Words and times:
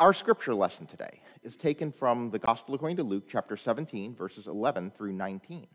Our 0.00 0.14
scripture 0.14 0.54
lesson 0.54 0.86
today 0.86 1.20
is 1.42 1.56
taken 1.56 1.92
from 1.92 2.30
the 2.30 2.38
Gospel 2.38 2.74
according 2.74 2.96
to 2.96 3.02
Luke, 3.02 3.24
chapter 3.30 3.54
17, 3.54 4.14
verses 4.14 4.46
11 4.46 4.92
through 4.96 5.12
19. 5.12 5.66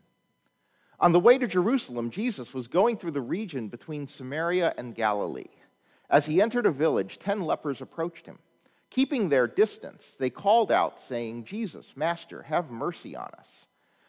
On 0.98 1.12
the 1.12 1.20
way 1.20 1.38
to 1.38 1.46
Jerusalem, 1.46 2.10
Jesus 2.10 2.52
was 2.52 2.66
going 2.66 2.96
through 2.96 3.12
the 3.12 3.20
region 3.20 3.68
between 3.68 4.08
Samaria 4.08 4.74
and 4.76 4.96
Galilee. 4.96 5.44
As 6.10 6.26
he 6.26 6.42
entered 6.42 6.66
a 6.66 6.72
village, 6.72 7.20
ten 7.20 7.42
lepers 7.42 7.80
approached 7.80 8.26
him. 8.26 8.40
Keeping 8.90 9.28
their 9.28 9.46
distance, 9.46 10.02
they 10.18 10.28
called 10.28 10.72
out, 10.72 11.00
saying, 11.00 11.44
Jesus, 11.44 11.92
Master, 11.94 12.42
have 12.42 12.68
mercy 12.68 13.14
on 13.14 13.30
us. 13.38 13.66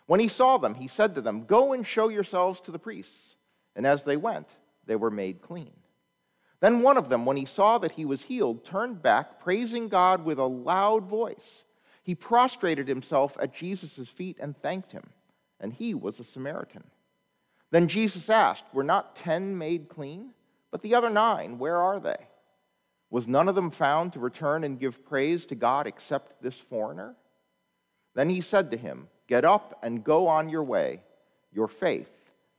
When 0.08 0.20
he 0.20 0.30
saw 0.30 0.58
them, 0.58 0.74
he 0.74 0.88
said 0.88 1.14
to 1.14 1.22
them, 1.22 1.44
Go 1.44 1.74
and 1.74 1.86
show 1.86 2.10
yourselves 2.10 2.60
to 2.62 2.72
the 2.72 2.80
priests. 2.80 3.36
And 3.76 3.86
as 3.86 4.02
they 4.02 4.18
went, 4.18 4.48
they 4.88 4.96
were 4.96 5.12
made 5.12 5.44
clean. 5.44 5.74
Then 6.60 6.82
one 6.82 6.98
of 6.98 7.10
them, 7.10 7.26
when 7.26 7.38
he 7.38 7.46
saw 7.46 7.78
that 7.78 7.92
he 7.92 8.06
was 8.06 8.24
healed, 8.24 8.66
turned 8.66 9.02
back, 9.02 9.40
praising 9.40 9.90
God 9.90 10.26
with 10.26 10.40
a 10.40 10.46
loud 10.46 11.06
voice. 11.06 11.64
He 12.04 12.16
prostrated 12.16 12.88
himself 12.88 13.38
at 13.40 13.54
Jesus' 13.54 14.08
feet 14.08 14.38
and 14.40 14.58
thanked 14.58 14.92
him, 14.92 15.10
and 15.60 15.74
he 15.74 15.94
was 15.94 16.20
a 16.20 16.24
Samaritan. 16.24 16.84
Then 17.70 17.88
Jesus 17.88 18.30
asked, 18.30 18.64
Were 18.74 18.84
not 18.84 19.16
ten 19.16 19.58
made 19.58 19.90
clean? 19.90 20.32
But 20.72 20.82
the 20.82 20.96
other 20.96 21.10
nine, 21.10 21.60
where 21.60 21.78
are 21.78 22.00
they? 22.00 22.28
Was 23.10 23.28
none 23.28 23.48
of 23.48 23.56
them 23.56 23.72
found 23.72 24.14
to 24.14 24.20
return 24.20 24.64
and 24.64 24.80
give 24.80 25.06
praise 25.06 25.46
to 25.46 25.56
God 25.56 25.88
except 25.88 26.42
this 26.42 26.58
foreigner? 26.58 27.16
Then 28.16 28.30
he 28.30 28.42
said 28.42 28.72
to 28.72 28.78
him, 28.78 29.08
Get 29.28 29.46
up 29.46 29.80
and 29.84 30.04
go 30.04 30.28
on 30.28 30.50
your 30.50 30.64
way. 30.64 31.02
Your 31.52 31.68
faith 31.68 32.10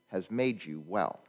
has 0.08 0.30
made 0.30 0.64
you 0.64 0.82
well. 0.86 1.20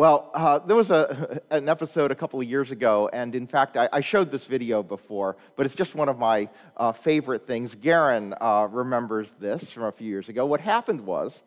Well, 0.00 0.30
uh, 0.32 0.60
there 0.60 0.76
was 0.76 0.90
a, 0.90 1.42
an 1.50 1.68
episode 1.68 2.10
a 2.10 2.14
couple 2.14 2.40
of 2.40 2.46
years 2.46 2.70
ago, 2.70 3.10
and 3.12 3.34
in 3.34 3.46
fact, 3.46 3.76
I, 3.76 3.86
I 3.92 4.00
showed 4.00 4.30
this 4.30 4.46
video 4.46 4.82
before, 4.82 5.36
but 5.56 5.66
it's 5.66 5.74
just 5.74 5.94
one 5.94 6.08
of 6.08 6.18
my 6.18 6.48
uh, 6.78 6.92
favorite 6.92 7.46
things. 7.46 7.74
Garen 7.74 8.32
uh, 8.40 8.66
remembers 8.70 9.30
this 9.38 9.70
from 9.70 9.82
a 9.82 9.92
few 9.92 10.08
years 10.08 10.30
ago. 10.30 10.46
What 10.46 10.62
happened 10.62 11.02
was 11.02 11.42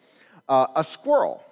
uh, 0.47 0.67
a 0.75 0.83
squirrel 0.83 1.43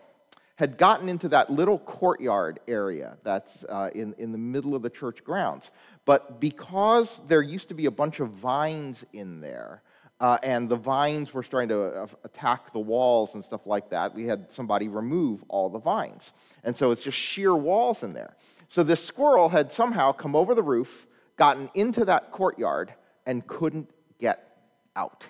had 0.57 0.77
gotten 0.77 1.09
into 1.09 1.27
that 1.29 1.49
little 1.49 1.79
courtyard 1.79 2.59
area 2.67 3.17
that's 3.23 3.63
uh, 3.63 3.89
in, 3.95 4.13
in 4.19 4.31
the 4.31 4.37
middle 4.37 4.75
of 4.75 4.83
the 4.83 4.89
church 4.91 5.23
grounds. 5.23 5.71
But 6.05 6.39
because 6.39 7.19
there 7.27 7.41
used 7.41 7.69
to 7.69 7.73
be 7.73 7.87
a 7.87 7.91
bunch 7.91 8.19
of 8.19 8.29
vines 8.29 9.03
in 9.11 9.41
there, 9.41 9.81
uh, 10.21 10.37
and 10.43 10.69
the 10.69 10.75
vines 10.75 11.33
were 11.33 11.41
starting 11.41 11.69
to 11.69 11.81
uh, 11.81 12.07
attack 12.23 12.71
the 12.73 12.79
walls 12.79 13.33
and 13.33 13.43
stuff 13.43 13.65
like 13.65 13.89
that. 13.89 14.13
We 14.13 14.25
had 14.25 14.51
somebody 14.51 14.87
remove 14.87 15.43
all 15.47 15.67
the 15.67 15.79
vines. 15.79 16.31
And 16.63 16.77
so 16.77 16.91
it's 16.91 17.01
just 17.01 17.17
sheer 17.17 17.55
walls 17.55 18.03
in 18.03 18.13
there. 18.13 18.37
So 18.69 18.83
this 18.83 19.03
squirrel 19.03 19.49
had 19.49 19.71
somehow 19.71 20.11
come 20.11 20.35
over 20.35 20.53
the 20.53 20.61
roof, 20.61 21.07
gotten 21.37 21.71
into 21.73 22.05
that 22.05 22.31
courtyard, 22.31 22.93
and 23.25 23.45
couldn't 23.47 23.89
get 24.19 24.59
out. 24.95 25.25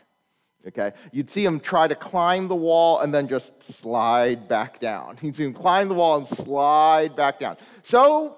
Okay? 0.68 0.92
You'd 1.14 1.32
see 1.32 1.46
him 1.46 1.62
try 1.62 1.88
to 1.88 1.96
climb 1.96 2.50
the 2.50 2.56
wall 2.56 3.00
and 3.00 3.14
then 3.14 3.30
just 3.30 3.64
slide 3.64 4.50
back 4.50 4.82
down. 4.82 5.18
You'd 5.22 5.38
see 5.38 5.46
him 5.46 5.54
climb 5.54 5.88
the 5.88 5.96
wall 5.96 6.18
and 6.18 6.28
slide 6.28 7.16
back 7.16 7.40
down. 7.40 7.56
So 7.84 8.38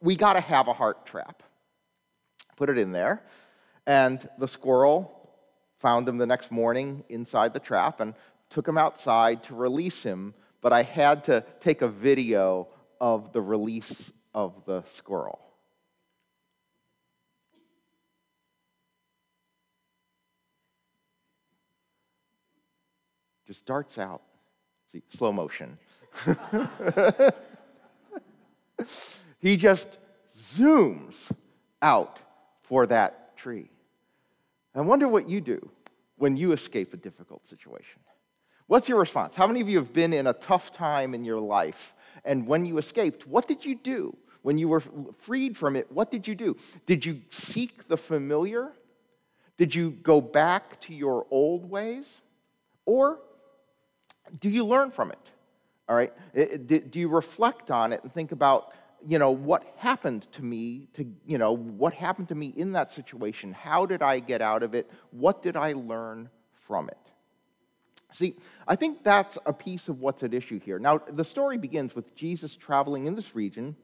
we 0.00 0.16
got 0.16 0.32
to 0.32 0.42
Havahart 0.42 1.04
trap. 1.04 1.44
Put 2.56 2.70
it 2.70 2.76
in 2.76 2.90
there. 2.90 3.22
And 3.86 4.28
the 4.38 4.48
squirrel 4.48 5.21
found 5.82 6.08
him 6.08 6.16
the 6.16 6.26
next 6.26 6.50
morning 6.50 7.04
inside 7.10 7.52
the 7.52 7.60
trap 7.60 8.00
and 8.00 8.14
took 8.48 8.66
him 8.66 8.78
outside 8.78 9.42
to 9.42 9.54
release 9.54 10.02
him, 10.02 10.32
but 10.60 10.72
I 10.72 10.84
had 10.84 11.24
to 11.24 11.44
take 11.60 11.82
a 11.82 11.88
video 11.88 12.68
of 13.00 13.32
the 13.32 13.42
release 13.42 14.12
of 14.32 14.64
the 14.64 14.84
squirrel. 14.84 15.40
Just 23.46 23.66
darts 23.66 23.98
out. 23.98 24.22
See, 24.92 25.02
slow 25.08 25.32
motion. 25.32 25.78
he 29.40 29.56
just 29.56 29.98
zooms 30.38 31.32
out 31.80 32.20
for 32.62 32.86
that 32.86 33.36
tree. 33.36 33.71
I 34.74 34.80
wonder 34.80 35.06
what 35.08 35.28
you 35.28 35.40
do 35.40 35.70
when 36.16 36.36
you 36.36 36.52
escape 36.52 36.94
a 36.94 36.96
difficult 36.96 37.46
situation. 37.46 38.00
What's 38.66 38.88
your 38.88 38.98
response? 38.98 39.34
How 39.34 39.46
many 39.46 39.60
of 39.60 39.68
you 39.68 39.76
have 39.78 39.92
been 39.92 40.12
in 40.12 40.26
a 40.26 40.32
tough 40.32 40.72
time 40.72 41.14
in 41.14 41.24
your 41.24 41.40
life? 41.40 41.94
And 42.24 42.46
when 42.46 42.64
you 42.64 42.78
escaped, 42.78 43.26
what 43.26 43.46
did 43.46 43.64
you 43.64 43.74
do? 43.74 44.16
When 44.42 44.58
you 44.58 44.68
were 44.68 44.82
freed 45.20 45.56
from 45.56 45.76
it, 45.76 45.90
what 45.92 46.10
did 46.10 46.26
you 46.26 46.34
do? 46.34 46.56
Did 46.86 47.04
you 47.04 47.20
seek 47.30 47.86
the 47.88 47.96
familiar? 47.96 48.72
Did 49.56 49.74
you 49.74 49.90
go 49.90 50.20
back 50.20 50.80
to 50.82 50.94
your 50.94 51.26
old 51.30 51.68
ways? 51.68 52.20
Or 52.86 53.20
do 54.40 54.48
you 54.48 54.64
learn 54.64 54.90
from 54.90 55.10
it? 55.10 55.18
All 55.88 55.94
right? 55.94 56.12
Do 56.34 56.98
you 56.98 57.08
reflect 57.08 57.70
on 57.70 57.92
it 57.92 58.02
and 58.02 58.12
think 58.12 58.32
about 58.32 58.72
you 59.06 59.18
know, 59.18 59.30
what 59.30 59.64
happened 59.76 60.26
to 60.32 60.42
me 60.42 60.88
to, 60.94 61.06
you 61.26 61.38
know, 61.38 61.52
what 61.52 61.92
happened 61.92 62.28
to 62.28 62.34
me 62.34 62.48
in 62.48 62.72
that 62.72 62.90
situation? 62.90 63.52
How 63.52 63.86
did 63.86 64.02
I 64.02 64.18
get 64.18 64.40
out 64.40 64.62
of 64.62 64.74
it? 64.74 64.90
What 65.10 65.42
did 65.42 65.56
I 65.56 65.72
learn 65.72 66.28
from 66.66 66.88
it? 66.88 66.98
See, 68.12 68.36
I 68.68 68.76
think 68.76 69.02
that's 69.02 69.38
a 69.46 69.52
piece 69.52 69.88
of 69.88 70.00
what's 70.00 70.22
at 70.22 70.34
issue 70.34 70.60
here. 70.60 70.78
Now, 70.78 70.98
the 70.98 71.24
story 71.24 71.56
begins 71.56 71.94
with 71.94 72.14
Jesus 72.14 72.56
traveling 72.56 73.06
in 73.06 73.14
this 73.14 73.34
region 73.34 73.74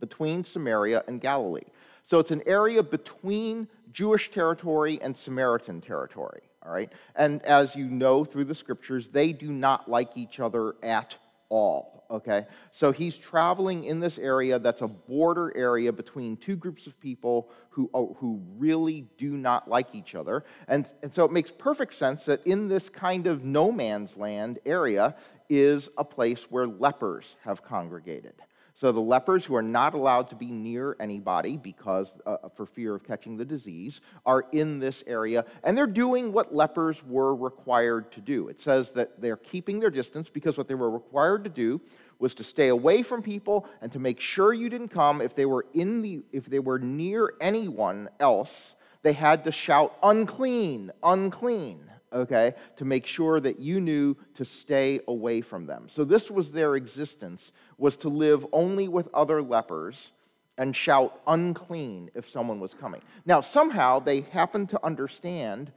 between 0.00 0.42
Samaria 0.42 1.04
and 1.06 1.20
Galilee. 1.20 1.60
So 2.02 2.18
it's 2.18 2.30
an 2.30 2.42
area 2.46 2.82
between 2.82 3.68
Jewish 3.92 4.30
territory 4.30 4.98
and 5.02 5.16
Samaritan 5.16 5.80
territory, 5.80 6.42
all 6.64 6.72
right? 6.72 6.90
And 7.14 7.42
as 7.42 7.76
you 7.76 7.86
know 7.86 8.24
through 8.24 8.46
the 8.46 8.54
scriptures, 8.54 9.08
they 9.08 9.32
do 9.32 9.52
not 9.52 9.88
like 9.88 10.16
each 10.16 10.40
other 10.40 10.74
at 10.82 11.16
all 11.50 11.91
okay? 12.12 12.46
So 12.70 12.92
he's 12.92 13.18
traveling 13.18 13.84
in 13.84 13.98
this 13.98 14.18
area 14.18 14.58
that's 14.58 14.82
a 14.82 14.88
border 14.88 15.56
area 15.56 15.92
between 15.92 16.36
two 16.36 16.56
groups 16.56 16.86
of 16.86 16.98
people 17.00 17.50
who, 17.70 17.90
oh, 17.94 18.16
who 18.20 18.40
really 18.56 19.06
do 19.16 19.36
not 19.36 19.68
like 19.68 19.94
each 19.94 20.14
other. 20.14 20.44
And, 20.68 20.86
and 21.02 21.12
so 21.12 21.24
it 21.24 21.32
makes 21.32 21.50
perfect 21.50 21.94
sense 21.94 22.26
that 22.26 22.46
in 22.46 22.68
this 22.68 22.88
kind 22.88 23.26
of 23.26 23.44
no 23.44 23.72
man's 23.72 24.16
land 24.16 24.58
area 24.66 25.16
is 25.48 25.88
a 25.96 26.04
place 26.04 26.50
where 26.50 26.66
lepers 26.66 27.36
have 27.44 27.64
congregated. 27.64 28.34
So 28.82 28.90
the 28.90 28.98
lepers 28.98 29.44
who 29.44 29.54
are 29.54 29.62
not 29.62 29.94
allowed 29.94 30.28
to 30.30 30.34
be 30.34 30.50
near 30.50 30.96
anybody 30.98 31.56
because 31.56 32.12
uh, 32.26 32.48
for 32.56 32.66
fear 32.66 32.96
of 32.96 33.04
catching 33.04 33.36
the 33.36 33.44
disease 33.44 34.00
are 34.26 34.46
in 34.50 34.80
this 34.80 35.04
area 35.06 35.44
and 35.62 35.78
they're 35.78 35.86
doing 35.86 36.32
what 36.32 36.52
lepers 36.52 37.00
were 37.04 37.36
required 37.36 38.10
to 38.10 38.20
do. 38.20 38.48
It 38.48 38.60
says 38.60 38.90
that 38.94 39.20
they're 39.22 39.36
keeping 39.36 39.78
their 39.78 39.88
distance 39.88 40.28
because 40.28 40.58
what 40.58 40.66
they 40.66 40.74
were 40.74 40.90
required 40.90 41.44
to 41.44 41.50
do 41.50 41.80
was 42.18 42.34
to 42.34 42.42
stay 42.42 42.70
away 42.70 43.04
from 43.04 43.22
people 43.22 43.68
and 43.82 43.92
to 43.92 44.00
make 44.00 44.18
sure 44.18 44.52
you 44.52 44.68
didn't 44.68 44.88
come. 44.88 45.20
If 45.20 45.36
they 45.36 45.46
were 45.46 45.64
in 45.74 46.02
the 46.02 46.24
if 46.32 46.46
they 46.46 46.58
were 46.58 46.80
near 46.80 47.34
anyone 47.40 48.08
else 48.18 48.74
they 49.02 49.12
had 49.12 49.44
to 49.44 49.52
shout 49.52 49.96
unclean! 50.02 50.90
Unclean 51.04 51.91
okay, 52.12 52.54
to 52.76 52.84
make 52.84 53.06
sure 53.06 53.40
that 53.40 53.58
you 53.58 53.80
knew 53.80 54.16
to 54.34 54.44
stay 54.44 55.00
away 55.08 55.40
from 55.40 55.66
them. 55.66 55.88
So 55.88 56.04
this 56.04 56.30
was 56.30 56.52
their 56.52 56.76
existence, 56.76 57.52
was 57.78 57.96
to 57.98 58.08
live 58.08 58.46
only 58.52 58.88
with 58.88 59.08
other 59.14 59.42
lepers 59.42 60.12
and 60.58 60.76
shout 60.76 61.20
unclean 61.26 62.10
if 62.14 62.28
someone 62.28 62.60
was 62.60 62.74
coming. 62.74 63.02
Now, 63.24 63.40
somehow 63.40 63.98
they 63.98 64.20
happen 64.20 64.66
to 64.68 64.84
understand 64.84 65.72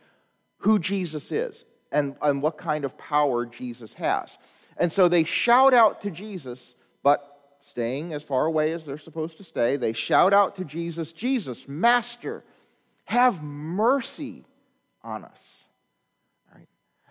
who 0.58 0.80
Jesus 0.80 1.32
is 1.32 1.64
and, 1.92 2.16
and 2.22 2.42
what 2.42 2.58
kind 2.58 2.86
of 2.86 2.98
power 2.98 3.46
Jesus 3.46 3.94
has. 3.94 4.38
And 4.78 4.92
so 4.92 5.08
they 5.08 5.24
shout 5.24 5.74
out 5.74 6.02
to 6.02 6.12
Jesus, 6.12 6.76
but 7.04 7.58
staying 7.62 8.14
as 8.14 8.24
far 8.24 8.46
away 8.46 8.74
as 8.74 8.86
they're 8.86 8.98
supposed 8.98 9.38
to 9.38 9.44
stay, 9.44 9.78
they 9.78 9.94
shout 9.94 10.34
out 10.34 10.56
to 10.58 10.66
Jesus, 10.66 11.12
Jesus, 11.14 11.68
Master, 11.68 12.44
have 13.06 13.42
mercy 13.42 14.44
on 15.04 15.24
us. 15.24 15.65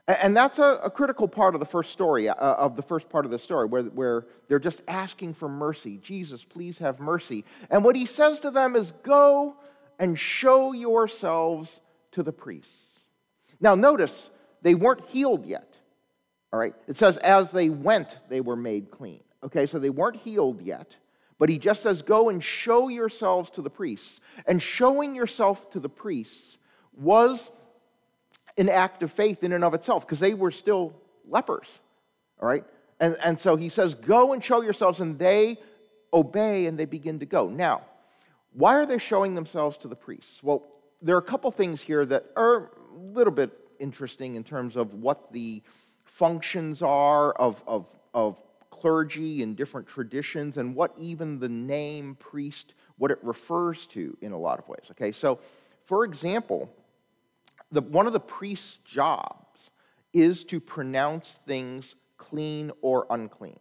And 0.06 0.36
that's 0.36 0.58
a, 0.58 0.80
a, 0.84 0.90
critical 0.90 1.26
part 1.26 1.54
of 1.54 1.60
the 1.60 1.66
first 1.66 1.90
story, 1.90 2.28
uh, 2.28 2.34
of 2.34 2.76
the 2.76 2.82
first 2.82 3.08
part 3.08 3.24
of 3.24 3.30
the 3.30 3.38
story, 3.38 3.66
where, 3.66 3.84
where 3.84 4.26
they're 4.48 4.58
just 4.58 4.82
asking 4.86 5.32
for 5.32 5.48
mercy. 5.48 5.98
Jesus, 6.02 6.44
please 6.44 6.76
have 6.78 7.00
mercy. 7.00 7.44
And 7.70 7.82
what 7.82 7.96
he 7.96 8.04
says 8.04 8.40
to 8.40 8.50
them 8.50 8.76
is, 8.76 8.92
Go 9.02 9.56
and 9.98 10.18
show 10.18 10.72
yourselves 10.72 11.80
to 12.12 12.22
the 12.22 12.32
priests. 12.32 12.70
Now, 13.60 13.74
notice 13.74 14.30
they 14.60 14.74
weren't 14.74 15.08
healed 15.08 15.46
yet. 15.46 15.78
All 16.52 16.58
right? 16.58 16.74
It 16.86 16.98
says, 16.98 17.16
As 17.18 17.48
they 17.50 17.70
went, 17.70 18.18
they 18.28 18.42
were 18.42 18.56
made 18.56 18.90
clean. 18.90 19.20
Okay, 19.42 19.64
so 19.64 19.78
they 19.78 19.90
weren't 19.90 20.16
healed 20.16 20.60
yet. 20.60 20.96
But 21.38 21.48
he 21.48 21.58
just 21.58 21.82
says, 21.82 22.02
Go 22.02 22.28
and 22.28 22.44
show 22.44 22.88
yourselves 22.88 23.48
to 23.50 23.62
the 23.62 23.70
priests. 23.70 24.20
And 24.46 24.62
showing 24.62 25.14
yourself 25.14 25.70
to 25.70 25.80
the 25.80 25.88
priests 25.88 26.58
was 26.92 27.50
an 28.56 28.69
act 28.69 29.02
of 29.02 29.11
faith 29.12 29.43
in 29.43 29.52
and 29.52 29.64
of 29.64 29.75
itself 29.75 30.06
because 30.06 30.20
they 30.20 30.35
were 30.35 30.50
still 30.50 30.94
lepers. 31.29 31.81
All 32.41 32.49
right? 32.49 32.64
And, 33.00 33.17
and 33.23 33.38
so 33.38 33.56
he 33.56 33.69
says, 33.69 33.94
Go 33.94 34.32
and 34.32 34.43
show 34.43 34.62
yourselves, 34.62 35.00
and 35.00 35.19
they 35.19 35.58
obey 36.12 36.67
and 36.67 36.79
they 36.79 36.85
begin 36.85 37.19
to 37.19 37.26
go. 37.26 37.49
Now, 37.49 37.82
Why 38.52 38.76
are 38.76 38.87
they 38.87 38.99
showing 38.99 39.35
themselves 39.35 39.76
to 39.79 39.88
the 39.88 39.96
priests? 39.96 40.43
Well, 40.43 40.64
there 41.02 41.17
are 41.17 41.20
a 41.20 41.23
couple 41.23 41.50
things 41.50 41.82
here 41.82 42.06
that 42.06 42.26
are 42.37 42.70
a 42.94 42.99
little 42.99 43.32
bit 43.32 43.50
interesting 43.79 44.37
in 44.37 44.44
terms 44.44 44.76
of 44.76 44.94
what 44.94 45.32
the 45.32 45.62
functions 46.05 46.81
are 46.81 47.32
of, 47.32 47.62
of, 47.67 47.87
of 48.14 48.41
clergy 48.70 49.43
in 49.43 49.55
different 49.55 49.87
traditions 49.87 50.56
and 50.56 50.75
what 50.75 50.93
even 50.96 51.38
the 51.38 51.49
name 51.49 52.14
priest, 52.17 52.75
what 52.99 53.11
it 53.11 53.19
refers 53.23 53.87
to 53.87 54.17
in 54.20 54.32
a 54.32 54.38
lot 54.38 54.58
of 54.58 54.69
ways. 54.69 54.85
Okay, 54.93 55.12
so 55.12 55.38
for 55.85 56.05
example, 56.05 56.70
the, 57.74 57.82
one 57.82 58.06
of 58.06 58.12
the 58.12 58.20
priest's 58.20 58.78
jobs 58.78 59.70
is 60.12 60.44
to 60.44 60.60
pronounce 60.60 61.40
things 61.46 61.96
clean 62.16 62.70
or 62.80 63.06
unclean. 63.10 63.58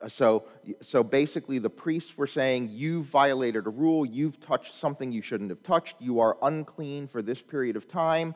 Uh, 0.00 0.08
so, 0.08 0.44
so 0.80 1.04
basically, 1.04 1.58
the 1.58 1.70
priests 1.70 2.16
were 2.16 2.26
saying, 2.26 2.70
You've 2.72 3.06
violated 3.06 3.66
a 3.66 3.70
rule, 3.70 4.04
you've 4.04 4.40
touched 4.40 4.74
something 4.74 5.12
you 5.12 5.22
shouldn't 5.22 5.50
have 5.50 5.62
touched, 5.62 5.96
you 6.00 6.18
are 6.18 6.36
unclean 6.42 7.06
for 7.06 7.22
this 7.22 7.40
period 7.42 7.76
of 7.76 7.86
time. 7.86 8.34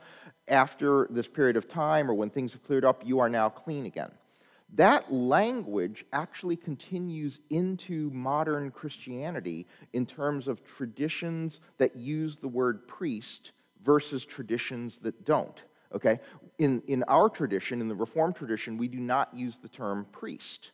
After 0.48 1.08
this 1.10 1.26
period 1.26 1.56
of 1.56 1.68
time, 1.68 2.08
or 2.08 2.14
when 2.14 2.30
things 2.30 2.52
have 2.52 2.62
cleared 2.62 2.84
up, 2.84 3.04
you 3.04 3.18
are 3.18 3.28
now 3.28 3.48
clean 3.48 3.86
again. 3.86 4.12
That 4.74 5.12
language 5.12 6.04
actually 6.12 6.56
continues 6.56 7.40
into 7.50 8.10
modern 8.10 8.70
Christianity 8.70 9.66
in 9.92 10.06
terms 10.06 10.46
of 10.46 10.64
traditions 10.64 11.60
that 11.78 11.96
use 11.96 12.36
the 12.36 12.48
word 12.48 12.86
priest 12.86 13.52
versus 13.86 14.26
traditions 14.26 14.98
that 14.98 15.24
don't. 15.24 15.58
Okay? 15.94 16.20
In, 16.58 16.82
in 16.86 17.04
our 17.04 17.30
tradition, 17.30 17.80
in 17.80 17.88
the 17.88 17.94
Reformed 17.94 18.36
tradition, 18.36 18.76
we 18.76 18.88
do 18.88 18.98
not 18.98 19.34
use 19.34 19.56
the 19.56 19.68
term 19.68 20.06
priest 20.12 20.72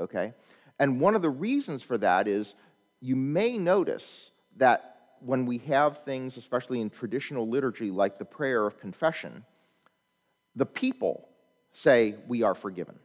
okay? 0.00 0.32
And 0.78 1.00
one 1.00 1.14
of 1.14 1.22
the 1.22 1.30
reasons 1.30 1.82
for 1.82 1.98
that 1.98 2.26
is 2.26 2.54
you 3.00 3.14
may 3.14 3.58
notice 3.58 4.32
that 4.56 4.96
when 5.20 5.44
we 5.44 5.58
have 5.58 5.98
things, 6.04 6.36
especially 6.36 6.80
in 6.80 6.88
traditional 6.90 7.48
liturgy 7.48 7.90
like 7.90 8.18
the 8.18 8.24
prayer 8.24 8.66
of 8.66 8.80
confession, 8.80 9.44
the 10.56 10.66
people 10.66 11.28
say, 11.72 12.16
We 12.26 12.42
are 12.42 12.54
forgiven. 12.54 12.98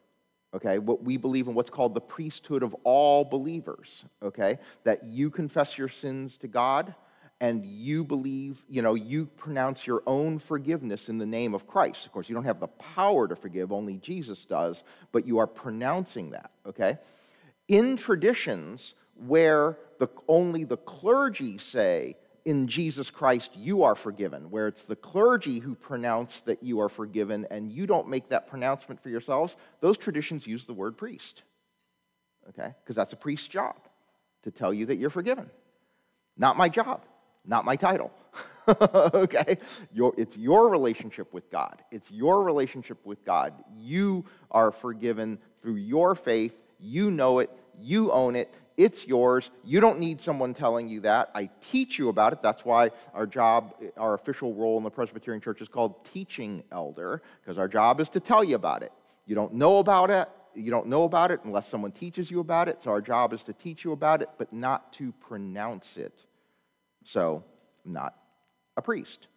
Okay, 0.53 0.79
what 0.79 1.03
we 1.03 1.17
believe 1.17 1.49
in 1.49 1.53
what's 1.53 1.69
called 1.69 1.93
the 1.93 2.01
priesthood 2.01 2.63
of 2.63 2.73
all 2.85 3.25
believers, 3.25 4.05
okay? 4.23 4.57
That 4.85 5.03
you 5.03 5.29
confess 5.29 5.77
your 5.77 5.89
sins 5.89 6.37
to 6.37 6.47
God 6.47 6.95
and 7.41 7.65
you 7.65 8.03
believe, 8.03 8.59
you 8.69 8.81
know, 8.81 8.93
you 8.93 9.25
pronounce 9.25 9.85
your 9.85 10.01
own 10.07 10.39
forgiveness 10.39 11.09
in 11.09 11.17
the 11.17 11.25
name 11.25 11.53
of 11.53 11.67
Christ. 11.67 12.05
Of 12.05 12.11
course, 12.13 12.29
you 12.29 12.35
don't 12.35 12.45
have 12.45 12.61
the 12.61 12.67
power 12.67 13.27
to 13.27 13.35
forgive, 13.35 13.71
only 13.71 13.97
Jesus 13.97 14.45
does, 14.45 14.83
but 15.11 15.27
you 15.27 15.39
are 15.39 15.47
pronouncing 15.47 16.31
that, 16.31 16.51
okay? 16.65 16.97
In 17.67 17.97
traditions 17.97 18.93
where 19.27 19.77
the, 19.99 20.07
only 20.27 20.63
the 20.63 20.77
clergy 20.77 21.57
say, 21.57 22.15
in 22.45 22.67
Jesus 22.67 23.09
Christ, 23.09 23.51
you 23.55 23.83
are 23.83 23.95
forgiven, 23.95 24.51
where 24.51 24.67
it's 24.67 24.83
the 24.83 24.95
clergy 24.95 25.59
who 25.59 25.73
pronounce 25.73 26.41
that 26.41 26.61
you 26.61 26.79
are 26.79 26.89
forgiven 26.89 27.47
and 27.49 27.71
you 27.71 27.87
don't 27.87 28.07
make 28.07 28.29
that 28.29 28.47
pronouncement 28.47 29.01
for 29.01 29.09
yourselves, 29.09 29.57
those 29.81 29.97
traditions 29.97 30.45
use 30.45 30.65
the 30.65 30.73
word 30.73 30.95
priest, 30.95 31.41
okay? 32.49 32.73
Because 32.83 32.95
that's 32.95 33.13
a 33.13 33.17
priest's 33.17 33.47
job 33.47 33.75
to 34.43 34.51
tell 34.51 34.73
you 34.73 34.85
that 34.85 34.97
you're 34.97 35.09
forgiven. 35.09 35.49
Not 36.37 36.55
my 36.55 36.69
job 36.69 37.01
not 37.47 37.65
my 37.65 37.75
title. 37.75 38.11
okay? 38.67 39.57
Your, 39.93 40.13
it's 40.17 40.35
your 40.37 40.69
relationship 40.69 41.33
with 41.33 41.49
God. 41.51 41.81
It's 41.91 42.09
your 42.09 42.43
relationship 42.43 42.97
with 43.05 43.23
God. 43.25 43.53
You 43.77 44.25
are 44.51 44.71
forgiven 44.71 45.39
through 45.61 45.75
your 45.75 46.15
faith. 46.15 46.55
You 46.79 47.11
know 47.11 47.39
it. 47.39 47.49
You 47.79 48.11
own 48.11 48.35
it. 48.35 48.53
It's 48.77 49.07
yours. 49.07 49.51
You 49.63 49.79
don't 49.79 49.99
need 49.99 50.19
someone 50.19 50.53
telling 50.53 50.89
you 50.89 51.01
that. 51.01 51.31
I 51.33 51.49
teach 51.61 51.97
you 51.97 52.09
about 52.09 52.33
it. 52.33 52.41
That's 52.41 52.65
why 52.65 52.91
our 53.13 53.25
job, 53.25 53.73
our 53.95 54.15
official 54.15 54.53
role 54.53 54.77
in 54.77 54.83
the 54.83 54.89
Presbyterian 54.89 55.41
Church 55.41 55.61
is 55.61 55.69
called 55.69 56.03
teaching 56.05 56.63
elder, 56.71 57.21
because 57.41 57.57
our 57.57 57.69
job 57.69 58.01
is 58.01 58.09
to 58.09 58.19
tell 58.19 58.43
you 58.43 58.55
about 58.55 58.83
it. 58.83 58.91
You 59.25 59.35
don't 59.35 59.53
know 59.53 59.79
about 59.79 60.09
it. 60.09 60.27
You 60.53 60.71
don't 60.71 60.87
know 60.87 61.03
about 61.03 61.31
it 61.31 61.41
unless 61.43 61.67
someone 61.67 61.91
teaches 61.91 62.29
you 62.29 62.39
about 62.39 62.67
it. 62.67 62.83
So 62.83 62.91
our 62.91 63.01
job 63.01 63.33
is 63.33 63.43
to 63.43 63.53
teach 63.53 63.83
you 63.83 63.91
about 63.91 64.21
it, 64.21 64.29
but 64.37 64.51
not 64.51 64.91
to 64.93 65.11
pronounce 65.13 65.97
it 65.97 66.25
so 67.05 67.43
I'm 67.85 67.93
not 67.93 68.15
a 68.75 68.81
priest. 68.81 69.27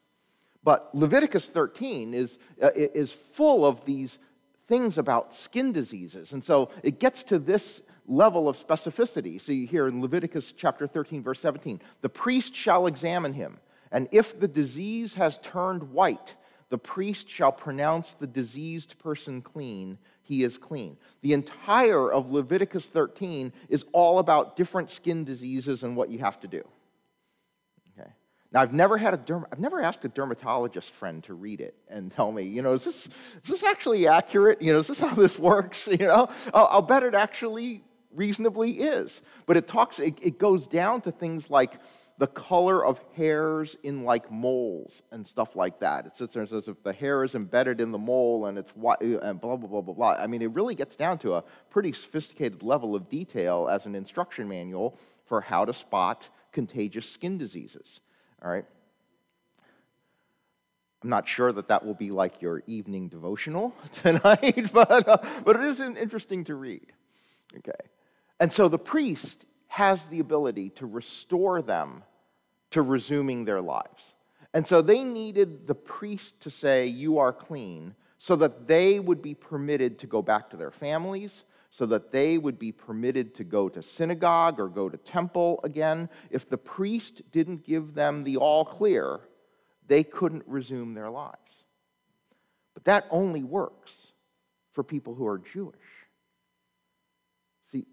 But 0.64 0.90
Leviticus 0.94 1.46
13 1.46 2.14
is, 2.14 2.38
uh, 2.60 2.70
is 2.74 3.12
full 3.12 3.64
of 3.64 3.84
these 3.84 4.18
things 4.66 4.98
about 4.98 5.34
skin 5.34 5.72
diseases. 5.72 6.32
And 6.32 6.44
so 6.44 6.70
it 6.82 6.98
gets 6.98 7.22
to 7.24 7.38
this 7.38 7.80
level 8.06 8.48
of 8.48 8.56
specificity. 8.56 9.40
See 9.40 9.66
here 9.66 9.86
in 9.86 10.00
Leviticus 10.00 10.52
chapter 10.52 10.86
13, 10.86 11.22
verse 11.22 11.40
17 11.40 11.80
the 12.00 12.08
priest 12.08 12.54
shall 12.54 12.86
examine 12.86 13.32
him, 13.32 13.58
and 13.92 14.08
if 14.12 14.38
the 14.38 14.48
disease 14.48 15.14
has 15.14 15.38
turned 15.38 15.82
white, 15.92 16.34
the 16.70 16.78
priest 16.78 17.28
shall 17.28 17.52
pronounce 17.52 18.14
the 18.14 18.26
diseased 18.26 18.98
person 18.98 19.40
clean. 19.40 19.98
He 20.22 20.42
is 20.42 20.58
clean. 20.58 20.98
The 21.22 21.32
entire 21.32 22.12
of 22.12 22.30
Leviticus 22.30 22.86
13 22.86 23.52
is 23.70 23.86
all 23.92 24.18
about 24.18 24.56
different 24.56 24.90
skin 24.90 25.24
diseases 25.24 25.82
and 25.82 25.96
what 25.96 26.10
you 26.10 26.18
have 26.18 26.38
to 26.40 26.48
do. 26.48 26.62
Now, 28.50 28.62
I've 28.62 28.72
never 28.72 28.96
had 28.96 29.12
a 29.12 29.18
derm- 29.18 29.44
I've 29.52 29.58
never 29.58 29.80
asked 29.80 30.04
a 30.04 30.08
dermatologist 30.08 30.92
friend 30.92 31.22
to 31.24 31.34
read 31.34 31.60
it 31.60 31.74
and 31.88 32.10
tell 32.10 32.32
me, 32.32 32.44
you 32.44 32.62
know, 32.62 32.72
is 32.72 32.84
this, 32.84 33.06
is 33.06 33.50
this 33.50 33.62
actually 33.62 34.06
accurate? 34.06 34.62
You 34.62 34.72
know, 34.72 34.78
is 34.78 34.86
this 34.86 35.00
how 35.00 35.14
this 35.14 35.38
works? 35.38 35.86
You 35.86 35.98
know, 35.98 36.28
I'll, 36.54 36.82
bet 36.82 37.02
it 37.02 37.14
actually 37.14 37.82
reasonably 38.10 38.72
is. 38.72 39.20
But 39.44 39.58
it 39.58 39.68
talks, 39.68 39.98
it, 39.98 40.18
it 40.22 40.38
goes 40.38 40.66
down 40.66 41.02
to 41.02 41.12
things 41.12 41.50
like 41.50 41.78
the 42.16 42.26
color 42.26 42.84
of 42.84 42.98
hairs 43.14 43.76
in 43.82 44.04
like 44.04 44.30
moles 44.30 45.02
and 45.12 45.26
stuff 45.26 45.54
like 45.54 45.78
that. 45.80 46.06
It 46.06 46.16
sits 46.16 46.32
there 46.32 46.42
and 46.42 46.50
says 46.50 46.68
if 46.68 46.82
the 46.82 46.92
hair 46.92 47.24
is 47.24 47.34
embedded 47.34 47.82
in 47.82 47.92
the 47.92 47.98
mole 47.98 48.46
and 48.46 48.56
it's 48.56 48.70
white 48.72 48.98
uh, 49.02 49.18
and 49.18 49.38
blah, 49.40 49.56
blah, 49.56 49.68
blah, 49.68 49.82
blah, 49.82 49.94
blah. 49.94 50.12
I 50.14 50.26
mean, 50.26 50.40
it 50.40 50.52
really 50.52 50.74
gets 50.74 50.96
down 50.96 51.18
to 51.18 51.34
a 51.34 51.44
pretty 51.68 51.92
sophisticated 51.92 52.62
level 52.62 52.96
of 52.96 53.10
detail 53.10 53.68
as 53.70 53.84
an 53.84 53.94
instruction 53.94 54.48
manual 54.48 54.98
for 55.26 55.42
how 55.42 55.66
to 55.66 55.74
spot 55.74 56.28
contagious 56.50 57.08
skin 57.08 57.36
diseases. 57.36 58.00
All 58.42 58.50
right? 58.50 58.64
I'm 61.02 61.10
not 61.10 61.28
sure 61.28 61.52
that 61.52 61.68
that 61.68 61.84
will 61.84 61.94
be 61.94 62.10
like 62.10 62.42
your 62.42 62.62
evening 62.66 63.08
devotional 63.08 63.74
tonight, 63.92 64.70
but, 64.72 65.08
uh, 65.08 65.18
but 65.44 65.56
it 65.56 65.62
is 65.62 65.80
interesting 65.80 66.44
to 66.44 66.54
read. 66.54 66.92
Okay. 67.56 67.72
And 68.40 68.52
so 68.52 68.68
the 68.68 68.78
priest 68.78 69.44
has 69.68 70.04
the 70.06 70.20
ability 70.20 70.70
to 70.70 70.86
restore 70.86 71.62
them 71.62 72.02
to 72.70 72.82
resuming 72.82 73.44
their 73.44 73.60
lives. 73.60 74.14
And 74.54 74.66
so 74.66 74.82
they 74.82 75.04
needed 75.04 75.66
the 75.66 75.74
priest 75.74 76.40
to 76.40 76.50
say, 76.50 76.86
You 76.86 77.18
are 77.18 77.32
clean, 77.32 77.94
so 78.18 78.34
that 78.36 78.66
they 78.66 78.98
would 78.98 79.22
be 79.22 79.34
permitted 79.34 79.98
to 80.00 80.06
go 80.06 80.22
back 80.22 80.50
to 80.50 80.56
their 80.56 80.70
families, 80.70 81.44
so 81.70 81.86
that 81.86 82.10
they 82.10 82.38
would 82.38 82.58
be 82.58 82.72
permitted 82.72 83.34
to 83.34 83.44
go 83.44 83.68
to 83.68 83.82
synagogue 83.82 84.58
or 84.58 84.68
go 84.68 84.88
to 84.88 84.96
temple 84.96 85.60
again. 85.64 86.08
If 86.30 86.48
the 86.48 86.58
priest 86.58 87.22
didn't 87.30 87.64
give 87.64 87.94
them 87.94 88.24
the 88.24 88.38
all 88.38 88.64
clear, 88.64 89.20
they 89.86 90.02
couldn't 90.02 90.44
resume 90.46 90.94
their 90.94 91.10
lives. 91.10 91.36
But 92.74 92.84
that 92.84 93.06
only 93.10 93.42
works 93.42 93.92
for 94.72 94.82
people 94.82 95.14
who 95.14 95.26
are 95.26 95.38
Jewish. 95.38 95.76
See, 97.72 97.86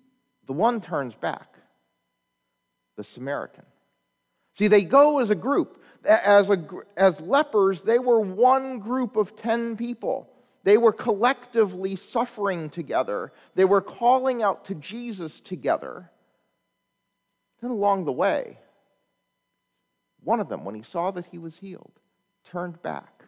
the 0.46 0.54
one 0.54 0.80
turns 0.80 1.16
back, 1.16 1.58
the 2.96 3.04
Samaritan. 3.04 3.66
See, 4.54 4.68
they 4.68 4.84
go 4.86 5.20
as 5.20 5.32
a 5.32 5.36
group. 5.36 5.82
As, 6.06 6.50
a, 6.50 6.64
as 6.96 7.20
lepers, 7.20 7.82
they 7.82 8.00
were 8.00 8.20
one 8.20 8.80
group 8.80 9.18
of 9.18 9.36
10 9.36 9.76
people. 9.76 10.30
They 10.66 10.78
were 10.78 10.92
collectively 10.92 11.96
suffering 11.96 12.72
together. 12.72 13.32
They 13.54 13.66
were 13.66 13.82
calling 13.82 14.42
out 14.42 14.66
to 14.66 14.76
Jesus 14.76 15.40
together. 15.40 16.10
Then 17.62 17.70
along 17.70 18.06
the 18.06 18.12
way, 18.12 18.58
one 20.24 20.40
of 20.40 20.50
them, 20.50 20.66
when 20.66 20.74
he 20.74 20.82
saw 20.82 21.12
that 21.12 21.28
he 21.28 21.38
was 21.38 21.56
healed, 21.56 21.92
turned 22.44 22.82
back. 22.82 23.26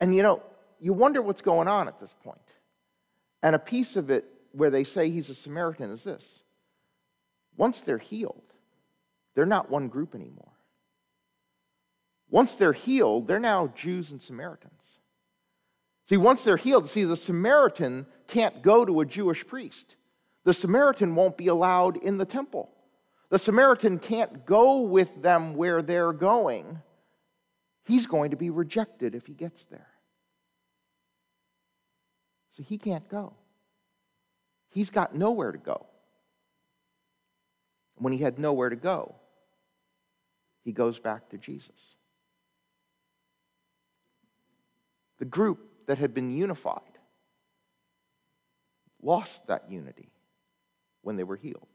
And 0.00 0.14
you 0.14 0.22
know, 0.22 0.40
you 0.78 0.92
wonder 0.92 1.20
what's 1.20 1.42
going 1.42 1.66
on 1.66 1.88
at 1.88 1.98
this 1.98 2.14
point. 2.22 2.38
And 3.42 3.56
a 3.56 3.58
piece 3.58 3.96
of 3.96 4.08
it 4.08 4.24
where 4.52 4.70
they 4.70 4.84
say 4.84 5.10
he's 5.10 5.30
a 5.30 5.34
Samaritan 5.34 5.90
is 5.90 6.04
this 6.04 6.42
once 7.56 7.80
they're 7.80 7.98
healed, 7.98 8.54
they're 9.34 9.44
not 9.44 9.70
one 9.70 9.88
group 9.88 10.14
anymore. 10.14 10.52
Once 12.30 12.54
they're 12.54 12.72
healed, 12.72 13.26
they're 13.26 13.40
now 13.40 13.72
Jews 13.74 14.12
and 14.12 14.22
Samaritans. 14.22 14.77
See, 16.08 16.16
once 16.16 16.42
they're 16.42 16.56
healed, 16.56 16.88
see, 16.88 17.04
the 17.04 17.16
Samaritan 17.16 18.06
can't 18.28 18.62
go 18.62 18.84
to 18.84 19.00
a 19.00 19.06
Jewish 19.06 19.46
priest. 19.46 19.96
The 20.44 20.54
Samaritan 20.54 21.14
won't 21.14 21.36
be 21.36 21.48
allowed 21.48 21.98
in 21.98 22.16
the 22.16 22.24
temple. 22.24 22.70
The 23.28 23.38
Samaritan 23.38 23.98
can't 23.98 24.46
go 24.46 24.80
with 24.80 25.20
them 25.20 25.54
where 25.54 25.82
they're 25.82 26.14
going. 26.14 26.80
He's 27.84 28.06
going 28.06 28.30
to 28.30 28.36
be 28.36 28.48
rejected 28.48 29.14
if 29.14 29.26
he 29.26 29.34
gets 29.34 29.62
there. 29.66 29.88
So 32.52 32.62
he 32.62 32.78
can't 32.78 33.06
go. 33.10 33.34
He's 34.70 34.88
got 34.88 35.14
nowhere 35.14 35.52
to 35.52 35.58
go. 35.58 35.86
When 37.96 38.14
he 38.14 38.20
had 38.20 38.38
nowhere 38.38 38.70
to 38.70 38.76
go, 38.76 39.14
he 40.64 40.72
goes 40.72 40.98
back 40.98 41.28
to 41.30 41.38
Jesus. 41.38 41.96
The 45.18 45.24
group 45.26 45.68
that 45.88 45.98
had 45.98 46.14
been 46.14 46.30
unified 46.30 46.82
lost 49.02 49.46
that 49.46 49.70
unity 49.70 50.10
when 51.02 51.16
they 51.16 51.24
were 51.24 51.36
healed. 51.36 51.68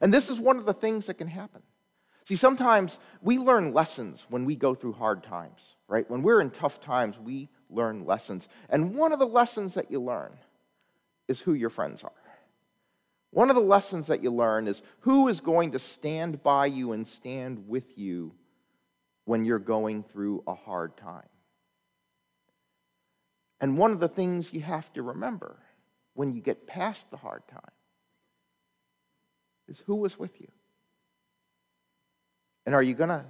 And 0.00 0.12
this 0.12 0.30
is 0.30 0.38
one 0.38 0.56
of 0.56 0.66
the 0.66 0.74
things 0.74 1.06
that 1.06 1.14
can 1.14 1.28
happen. 1.28 1.62
See, 2.26 2.36
sometimes 2.36 2.98
we 3.22 3.38
learn 3.38 3.72
lessons 3.72 4.26
when 4.28 4.44
we 4.44 4.54
go 4.54 4.74
through 4.74 4.92
hard 4.92 5.24
times, 5.24 5.76
right? 5.88 6.08
When 6.10 6.22
we're 6.22 6.40
in 6.40 6.50
tough 6.50 6.80
times, 6.80 7.18
we 7.18 7.48
learn 7.70 8.04
lessons. 8.04 8.48
And 8.68 8.94
one 8.94 9.12
of 9.12 9.18
the 9.18 9.26
lessons 9.26 9.74
that 9.74 9.90
you 9.90 10.00
learn 10.00 10.32
is 11.26 11.40
who 11.40 11.54
your 11.54 11.70
friends 11.70 12.04
are. 12.04 12.12
One 13.30 13.50
of 13.50 13.56
the 13.56 13.62
lessons 13.62 14.06
that 14.06 14.22
you 14.22 14.30
learn 14.30 14.68
is 14.68 14.82
who 15.00 15.28
is 15.28 15.40
going 15.40 15.72
to 15.72 15.78
stand 15.78 16.42
by 16.42 16.66
you 16.66 16.92
and 16.92 17.06
stand 17.06 17.68
with 17.68 17.98
you 17.98 18.34
when 19.24 19.44
you're 19.44 19.58
going 19.58 20.02
through 20.02 20.42
a 20.46 20.54
hard 20.54 20.96
time. 20.96 21.28
And 23.60 23.76
one 23.76 23.92
of 23.92 24.00
the 24.00 24.08
things 24.08 24.52
you 24.52 24.60
have 24.60 24.92
to 24.92 25.02
remember 25.02 25.56
when 26.14 26.32
you 26.32 26.40
get 26.40 26.66
past 26.66 27.10
the 27.10 27.16
hard 27.16 27.42
time 27.48 27.60
is 29.68 29.82
who 29.86 29.96
was 29.96 30.18
with 30.18 30.40
you. 30.40 30.48
And 32.66 32.74
are 32.74 32.82
you 32.82 32.94
going 32.94 33.08
to 33.08 33.24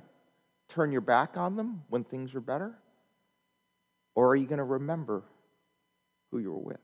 turn 0.69 0.93
your 0.93 1.01
back 1.01 1.37
on 1.37 1.57
them 1.57 1.83
when 1.89 2.05
things 2.05 2.35
are 2.35 2.41
better? 2.41 2.75
Or 4.15 4.29
are 4.29 4.37
you 4.37 4.47
going 4.47 4.59
to 4.59 4.65
remember 4.65 5.23
who 6.31 6.39
you 6.39 6.53
were 6.53 6.59
with? 6.59 6.81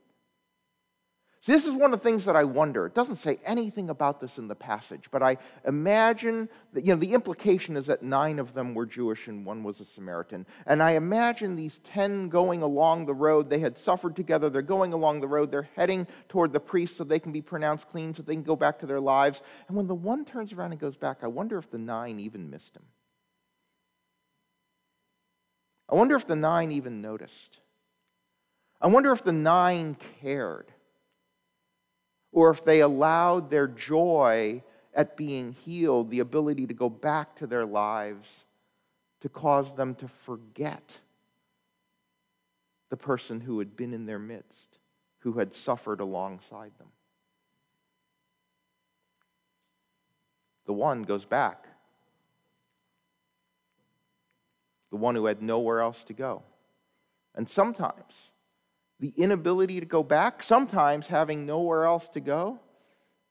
This 1.47 1.67
is 1.67 1.73
one 1.73 1.93
of 1.93 2.01
the 2.01 2.09
things 2.09 2.25
that 2.25 2.37
I 2.37 2.45
wonder. 2.45 2.87
It 2.87 2.95
doesn't 2.95 3.17
say 3.17 3.39
anything 3.45 3.91
about 3.91 4.19
this 4.19 4.39
in 4.39 4.49
the 4.49 4.55
passage, 4.55 5.09
but 5.11 5.23
I 5.23 5.37
imagine 5.67 6.49
that, 6.73 6.87
you 6.87 6.95
know, 6.95 6.99
the 6.99 7.13
implication 7.13 7.77
is 7.77 7.87
that 7.87 8.03
nine 8.03 8.39
of 8.39 8.55
them 8.55 8.73
were 8.73 8.87
Jewish 8.87 9.29
and 9.29 9.45
one 9.45 9.63
was 9.63 9.79
a 9.81 9.85
Samaritan. 9.85 10.47
And 10.67 10.83
I 10.83 10.93
imagine 10.93 11.55
these 11.55 11.79
ten 11.85 12.31
going 12.31 12.63
along 12.63 13.05
the 13.05 13.15
road. 13.15 13.51
They 13.51 13.59
had 13.59 13.77
suffered 13.77 14.17
together. 14.17 14.49
They're 14.49 14.63
going 14.63 14.95
along 14.95 15.21
the 15.21 15.29
road. 15.29 15.51
They're 15.51 15.69
heading 15.77 16.07
toward 16.31 16.53
the 16.53 16.61
priest 16.61 16.97
so 16.97 17.05
they 17.05 17.19
can 17.19 17.33
be 17.33 17.43
pronounced 17.43 17.89
clean, 17.91 18.15
so 18.15 18.23
they 18.23 18.35
can 18.35 18.43
go 18.43 18.57
back 18.57 18.79
to 18.79 18.87
their 18.87 19.01
lives. 19.01 19.43
And 19.69 19.77
when 19.77 19.87
the 19.87 19.95
one 19.95 20.25
turns 20.25 20.53
around 20.53 20.73
and 20.73 20.81
goes 20.81 20.97
back, 20.97 21.19
I 21.23 21.27
wonder 21.27 21.59
if 21.59 21.71
the 21.71 21.79
nine 21.79 22.21
even 22.21 22.49
missed 22.49 22.75
him. 22.75 22.85
I 25.91 25.95
wonder 25.95 26.17
if 26.17 26.27
the 26.27 26.37
nine 26.37 26.73
even 26.73 27.03
noticed. 27.03 27.59
I 28.81 28.87
wonder 28.87 29.13
if 29.13 29.23
the 29.23 29.33
nine 29.33 29.99
cared 30.23 30.71
or 32.35 32.51
if 32.51 32.65
they 32.65 32.81
allowed 32.81 33.49
their 33.49 33.69
joy 33.69 34.61
at 34.93 35.17
being 35.17 35.53
healed, 35.53 36.11
the 36.11 36.19
ability 36.19 36.67
to 36.67 36.75
go 36.75 36.91
back 36.91 37.37
to 37.37 37.47
their 37.47 37.65
lives, 37.65 38.45
to 39.21 39.29
cause 39.29 39.73
them 39.75 39.95
to 39.95 40.09
forget 40.09 40.99
the 42.91 42.97
person 42.97 43.41
who 43.41 43.61
had 43.61 43.77
been 43.77 43.95
in 43.95 44.05
their 44.05 44.19
midst, 44.19 44.79
who 45.21 45.35
had 45.35 45.55
suffered 45.55 46.01
alongside 46.01 46.73
them. 46.79 46.89
The 50.67 50.73
one 50.73 51.03
goes 51.05 51.25
back. 51.25 51.67
The 54.91 54.97
one 54.97 55.15
who 55.15 55.27
had 55.27 55.41
nowhere 55.41 55.81
else 55.81 56.03
to 56.05 56.13
go. 56.13 56.43
And 57.37 57.49
sometimes, 57.49 58.31
the 59.05 59.13
inability 59.19 59.81
to 59.81 59.85
go 59.85 60.03
back, 60.03 60.43
sometimes 60.43 61.07
having 61.07 61.45
nowhere 61.45 61.85
else 61.85 62.09
to 62.09 62.21
go, 62.21 62.59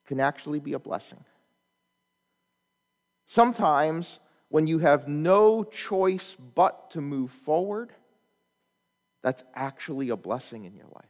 can 0.05 0.19
actually 0.19 0.59
be 0.59 0.73
a 0.73 0.79
blessing. 0.79 1.17
Sometimes, 3.25 4.19
when 4.49 4.67
you 4.67 4.77
have 4.77 5.07
no 5.07 5.63
choice 5.63 6.37
but 6.53 6.91
to 6.91 7.01
move 7.01 7.31
forward, 7.31 7.91
that's 9.23 9.43
actually 9.55 10.09
a 10.09 10.15
blessing 10.15 10.65
in 10.65 10.75
your 10.75 10.85
life. 10.93 11.05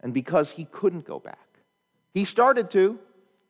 And 0.00 0.14
because 0.14 0.50
he 0.50 0.64
couldn't 0.64 1.04
go 1.04 1.18
back, 1.18 1.48
he 2.14 2.24
started 2.24 2.70
to, 2.70 2.98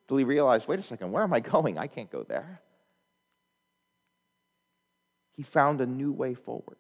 till 0.09 0.16
he 0.16 0.25
realized 0.25 0.66
wait 0.66 0.80
a 0.80 0.82
second, 0.82 1.12
where 1.12 1.23
am 1.23 1.32
I 1.32 1.38
going? 1.54 1.78
I 1.78 1.87
can't 1.87 2.11
go 2.11 2.25
there 2.25 2.61
he 5.37 5.42
found 5.42 5.80
a 5.80 5.87
new 5.87 6.12
way 6.12 6.34
forward. 6.34 6.76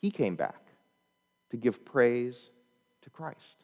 He 0.00 0.10
came 0.10 0.36
back 0.36 0.60
to 1.50 1.56
give 1.56 1.84
praise 1.84 2.50
to 3.02 3.10
Christ. 3.10 3.62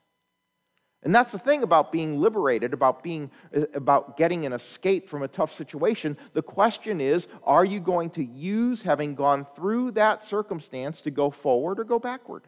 And 1.03 1.15
that's 1.15 1.33
the 1.33 1.39
thing 1.39 1.63
about 1.63 1.93
being 1.93 2.21
liberated, 2.21 2.73
about 2.73 3.03
being 3.03 3.31
uh, 3.57 3.63
about 3.75 4.17
getting 4.17 4.45
an 4.47 4.53
escape 4.53 5.09
from 5.09 5.23
a 5.23 5.29
tough 5.29 5.55
situation. 5.55 6.17
The 6.33 6.43
question 6.43 7.01
is, 7.01 7.29
are 7.45 7.65
you 7.65 7.79
going 7.79 8.11
to 8.11 8.25
use 8.25 8.83
having 8.83 9.15
gone 9.15 9.47
through 9.55 9.93
that 9.93 10.25
circumstance 10.25 11.01
to 11.03 11.13
go 11.13 11.31
forward 11.31 11.79
or 11.79 11.85
go 11.85 12.01
backward? 12.01 12.43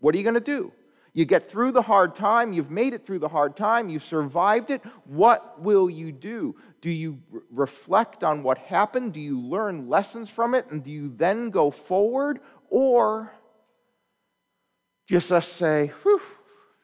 What 0.00 0.14
are 0.14 0.18
you 0.18 0.24
going 0.24 0.34
to 0.34 0.40
do? 0.40 0.72
You 1.18 1.24
get 1.24 1.50
through 1.50 1.72
the 1.72 1.82
hard 1.82 2.14
time, 2.14 2.52
you've 2.52 2.70
made 2.70 2.94
it 2.94 3.04
through 3.04 3.18
the 3.18 3.28
hard 3.28 3.56
time, 3.56 3.88
you've 3.88 4.04
survived 4.04 4.70
it. 4.70 4.84
What 5.04 5.60
will 5.60 5.90
you 5.90 6.12
do? 6.12 6.54
Do 6.80 6.90
you 6.90 7.18
reflect 7.50 8.22
on 8.22 8.44
what 8.44 8.56
happened? 8.56 9.14
Do 9.14 9.20
you 9.20 9.40
learn 9.40 9.88
lessons 9.88 10.30
from 10.30 10.54
it? 10.54 10.70
And 10.70 10.84
do 10.84 10.92
you 10.92 11.12
then 11.16 11.50
go 11.50 11.72
forward? 11.72 12.38
Or 12.70 13.32
just 15.08 15.32
us 15.32 15.48
say, 15.48 15.90
whew, 16.04 16.20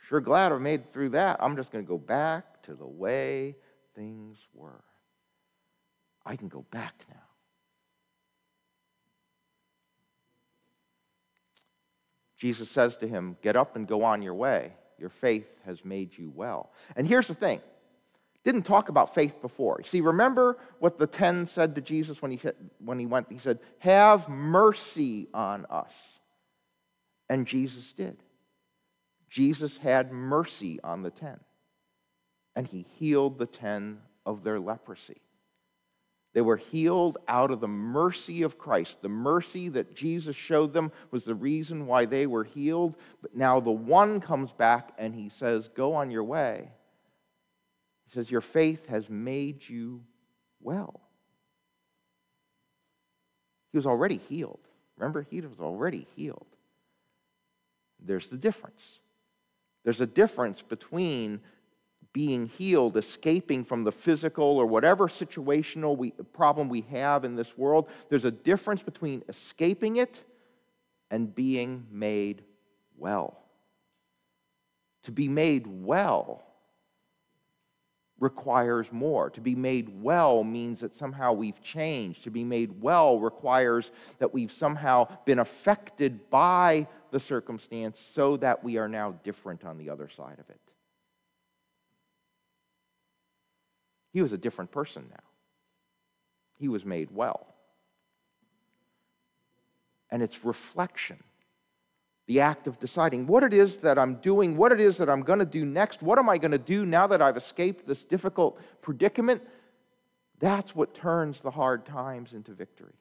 sure 0.08 0.20
glad 0.20 0.50
I 0.50 0.58
made 0.58 0.80
it 0.80 0.92
through 0.92 1.10
that. 1.10 1.36
I'm 1.38 1.54
just 1.54 1.70
going 1.70 1.84
to 1.84 1.88
go 1.88 1.96
back 1.96 2.60
to 2.64 2.74
the 2.74 2.88
way 2.88 3.54
things 3.94 4.38
were. 4.52 4.82
I 6.26 6.34
can 6.34 6.48
go 6.48 6.66
back 6.72 7.04
now. 7.08 7.23
Jesus 12.44 12.70
says 12.70 12.98
to 12.98 13.08
him, 13.08 13.38
Get 13.40 13.56
up 13.56 13.74
and 13.74 13.88
go 13.88 14.04
on 14.04 14.20
your 14.20 14.34
way. 14.34 14.74
Your 14.98 15.08
faith 15.08 15.46
has 15.64 15.82
made 15.82 16.10
you 16.18 16.30
well. 16.34 16.70
And 16.94 17.08
here's 17.08 17.28
the 17.28 17.34
thing 17.34 17.62
didn't 18.44 18.64
talk 18.64 18.90
about 18.90 19.14
faith 19.14 19.40
before. 19.40 19.82
See, 19.84 20.02
remember 20.02 20.58
what 20.78 20.98
the 20.98 21.06
ten 21.06 21.46
said 21.46 21.74
to 21.76 21.80
Jesus 21.80 22.20
when 22.20 22.32
he, 22.32 22.40
when 22.84 22.98
he 22.98 23.06
went? 23.06 23.32
He 23.32 23.38
said, 23.38 23.60
Have 23.78 24.28
mercy 24.28 25.26
on 25.32 25.64
us. 25.70 26.20
And 27.30 27.46
Jesus 27.46 27.94
did. 27.94 28.18
Jesus 29.30 29.78
had 29.78 30.12
mercy 30.12 30.78
on 30.84 31.02
the 31.02 31.10
ten, 31.10 31.40
and 32.54 32.66
he 32.66 32.84
healed 32.98 33.38
the 33.38 33.46
ten 33.46 34.00
of 34.26 34.44
their 34.44 34.60
leprosy. 34.60 35.22
They 36.34 36.42
were 36.42 36.56
healed 36.56 37.16
out 37.28 37.52
of 37.52 37.60
the 37.60 37.68
mercy 37.68 38.42
of 38.42 38.58
Christ. 38.58 39.00
The 39.00 39.08
mercy 39.08 39.68
that 39.70 39.94
Jesus 39.94 40.34
showed 40.34 40.72
them 40.72 40.90
was 41.12 41.24
the 41.24 41.34
reason 41.34 41.86
why 41.86 42.06
they 42.06 42.26
were 42.26 42.42
healed. 42.42 42.96
But 43.22 43.36
now 43.36 43.60
the 43.60 43.70
one 43.70 44.20
comes 44.20 44.50
back 44.50 44.90
and 44.98 45.14
he 45.14 45.28
says, 45.28 45.68
Go 45.68 45.94
on 45.94 46.10
your 46.10 46.24
way. 46.24 46.68
He 48.06 48.12
says, 48.12 48.32
Your 48.32 48.40
faith 48.40 48.88
has 48.88 49.08
made 49.08 49.68
you 49.68 50.02
well. 50.60 51.00
He 53.70 53.78
was 53.78 53.86
already 53.86 54.20
healed. 54.28 54.60
Remember, 54.96 55.22
he 55.22 55.40
was 55.40 55.60
already 55.60 56.08
healed. 56.16 56.46
There's 58.04 58.28
the 58.28 58.36
difference. 58.36 58.98
There's 59.84 60.00
a 60.00 60.06
difference 60.06 60.62
between 60.62 61.40
being 62.14 62.46
healed, 62.46 62.96
escaping 62.96 63.64
from 63.64 63.82
the 63.82 63.92
physical 63.92 64.44
or 64.44 64.66
whatever 64.66 65.08
situational 65.08 65.96
we, 65.96 66.12
problem 66.32 66.68
we 66.68 66.82
have 66.82 67.24
in 67.24 67.34
this 67.34 67.58
world. 67.58 67.88
There's 68.08 68.24
a 68.24 68.30
difference 68.30 68.82
between 68.82 69.24
escaping 69.28 69.96
it 69.96 70.22
and 71.10 71.34
being 71.34 71.86
made 71.90 72.44
well. 72.96 73.42
To 75.02 75.12
be 75.12 75.28
made 75.28 75.66
well 75.66 76.44
requires 78.20 78.92
more. 78.92 79.28
To 79.30 79.40
be 79.40 79.56
made 79.56 80.00
well 80.00 80.44
means 80.44 80.80
that 80.80 80.94
somehow 80.94 81.32
we've 81.32 81.60
changed. 81.62 82.22
To 82.24 82.30
be 82.30 82.44
made 82.44 82.80
well 82.80 83.18
requires 83.18 83.90
that 84.20 84.32
we've 84.32 84.52
somehow 84.52 85.08
been 85.24 85.40
affected 85.40 86.30
by 86.30 86.86
the 87.10 87.18
circumstance 87.18 87.98
so 87.98 88.36
that 88.36 88.62
we 88.62 88.78
are 88.78 88.88
now 88.88 89.16
different 89.24 89.64
on 89.64 89.78
the 89.78 89.90
other 89.90 90.08
side 90.08 90.38
of 90.38 90.48
it. 90.48 90.60
He 94.14 94.22
was 94.22 94.32
a 94.32 94.38
different 94.38 94.70
person 94.70 95.06
now. 95.10 95.24
He 96.56 96.68
was 96.68 96.84
made 96.84 97.10
well. 97.10 97.48
And 100.08 100.22
it's 100.22 100.44
reflection, 100.44 101.18
the 102.26 102.40
act 102.40 102.68
of 102.68 102.78
deciding 102.78 103.26
what 103.26 103.42
it 103.42 103.52
is 103.52 103.78
that 103.78 103.98
I'm 103.98 104.14
doing, 104.14 104.56
what 104.56 104.70
it 104.70 104.78
is 104.78 104.98
that 104.98 105.10
I'm 105.10 105.22
going 105.22 105.40
to 105.40 105.44
do 105.44 105.64
next, 105.64 106.00
what 106.00 106.20
am 106.20 106.28
I 106.28 106.38
going 106.38 106.52
to 106.52 106.58
do 106.58 106.86
now 106.86 107.08
that 107.08 107.20
I've 107.20 107.36
escaped 107.36 107.88
this 107.88 108.04
difficult 108.04 108.60
predicament. 108.82 109.42
That's 110.38 110.76
what 110.76 110.94
turns 110.94 111.40
the 111.40 111.50
hard 111.50 111.84
times 111.84 112.34
into 112.34 112.52
victory. 112.52 112.94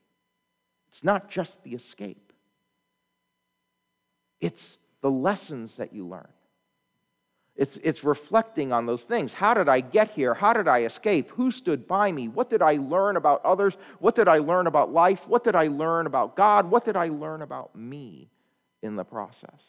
It's 0.87 1.03
not 1.03 1.29
just 1.29 1.63
the 1.63 1.75
escape, 1.75 2.33
it's 4.41 4.79
the 5.01 5.11
lessons 5.11 5.75
that 5.75 5.93
you 5.93 6.07
learn. 6.07 6.27
It's, 7.55 7.77
it's 7.77 8.03
reflecting 8.03 8.73
on 8.73 8.87
those 8.87 9.03
things. 9.03 9.31
How 9.31 9.53
did 9.53 9.69
I 9.69 9.79
get 9.79 10.09
here? 10.09 10.33
How 10.33 10.53
did 10.53 10.67
I 10.67 10.83
escape? 10.85 11.29
Who 11.31 11.51
stood 11.51 11.87
by 11.87 12.11
me? 12.11 12.27
What 12.27 12.49
did 12.49 12.63
I 12.63 12.77
learn 12.77 13.15
about 13.15 13.45
others? 13.45 13.77
What 13.99 14.15
did 14.15 14.27
I 14.27 14.39
learn 14.39 14.65
about 14.65 14.91
life? 14.91 15.27
What 15.27 15.43
did 15.43 15.55
I 15.55 15.67
learn 15.67 16.07
about 16.07 16.35
God? 16.35 16.71
What 16.71 16.83
did 16.83 16.95
I 16.95 17.09
learn 17.09 17.43
about 17.43 17.75
me 17.75 18.31
in 18.81 18.95
the 18.95 19.03
process? 19.03 19.61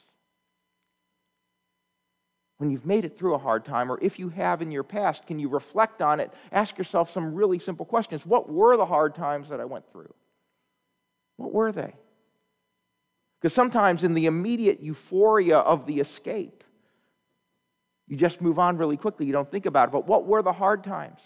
When 2.57 2.71
you've 2.71 2.87
made 2.87 3.05
it 3.05 3.19
through 3.19 3.35
a 3.35 3.39
hard 3.39 3.67
time, 3.67 3.93
or 3.93 3.99
if 4.01 4.19
you 4.19 4.31
have 4.31 4.63
in 4.63 4.71
your 4.71 4.85
past, 4.85 5.27
can 5.27 5.39
you 5.39 5.49
reflect 5.49 6.01
on 6.01 6.21
it? 6.21 6.33
Ask 6.53 6.79
yourself 6.79 7.11
some 7.11 7.35
really 7.35 7.59
simple 7.59 7.85
questions. 7.85 8.25
What 8.25 8.51
were 8.51 8.79
the 8.79 8.87
hard 8.87 9.15
times 9.15 9.51
that 9.51 9.61
I 9.61 9.67
went 9.67 9.85
through? 9.93 10.13
What 11.37 11.53
were 11.53 11.73
they? 11.73 11.93
Because 13.41 13.53
sometimes 13.53 14.05
in 14.05 14.15
the 14.15 14.25
immediate 14.25 14.81
euphoria 14.81 15.59
of 15.59 15.85
the 15.85 16.01
escape, 16.01 16.64
you 18.07 18.17
just 18.17 18.41
move 18.41 18.59
on 18.59 18.77
really 18.77 18.97
quickly. 18.97 19.27
You 19.27 19.33
don't 19.33 19.51
think 19.51 19.67
about 19.67 19.89
it. 19.89 19.93
But 19.93 20.07
what 20.07 20.27
were 20.27 20.43
the 20.43 20.53
hard 20.53 20.85
times? 20.85 21.21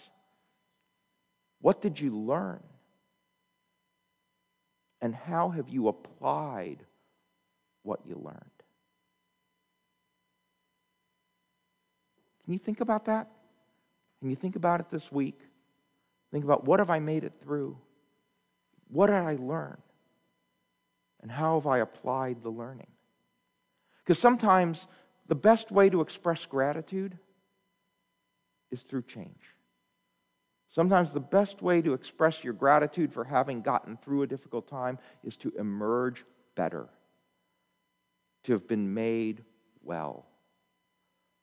What 1.61 1.81
did 1.81 1.99
you 1.99 2.17
learn? 2.17 2.61
And 5.01 5.13
how 5.13 5.49
have 5.49 5.69
you 5.69 5.87
applied 5.87 6.77
what 7.83 7.99
you 8.05 8.15
learned? 8.15 8.39
Can 12.43 12.53
you 12.53 12.59
think 12.59 12.81
about 12.81 13.05
that? 13.05 13.29
Can 14.19 14.29
you 14.29 14.35
think 14.35 14.55
about 14.55 14.79
it 14.79 14.89
this 14.89 15.11
week? 15.11 15.39
Think 16.31 16.43
about 16.43 16.65
what 16.65 16.79
have 16.79 16.89
I 16.89 16.99
made 16.99 17.23
it 17.23 17.33
through? 17.41 17.77
What 18.89 19.07
did 19.07 19.15
I 19.15 19.35
learn? 19.35 19.77
And 21.21 21.31
how 21.31 21.59
have 21.59 21.67
I 21.67 21.79
applied 21.79 22.41
the 22.41 22.49
learning? 22.49 22.87
Because 24.03 24.19
sometimes 24.19 24.87
the 25.29 25.35
best 25.35 25.71
way 25.71 25.89
to 25.89 26.01
express 26.01 26.47
gratitude 26.47 27.17
is 28.71 28.81
through 28.81 29.03
change. 29.03 29.55
Sometimes 30.69 31.13
the 31.13 31.19
best 31.19 31.61
way 31.61 31.83
to 31.83 31.93
express 31.93 32.43
your 32.43 32.53
gratitude 32.53 33.13
for 33.13 33.23
having 33.23 33.61
gotten 33.61 33.95
through 33.97 34.23
a 34.23 34.27
difficult 34.27 34.67
time 34.67 34.97
is 35.23 35.37
to 35.37 35.53
emerge 35.57 36.25
better, 36.55 36.89
to 38.43 38.53
have 38.53 38.67
been 38.67 38.91
made 38.91 39.43
well, 39.83 40.25